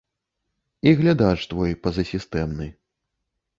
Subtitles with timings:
[0.91, 2.73] І глядач твой пазасістэмны.